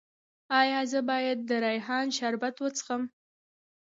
[0.59, 3.01] ایا زه باید د ریحان شربت وڅښم؟